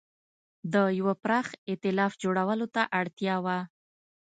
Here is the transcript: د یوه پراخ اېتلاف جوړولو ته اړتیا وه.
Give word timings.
د 0.73 0.75
یوه 0.99 1.13
پراخ 1.23 1.47
اېتلاف 1.69 2.11
جوړولو 2.23 2.67
ته 2.75 2.83
اړتیا 2.99 3.35
وه. 3.45 3.57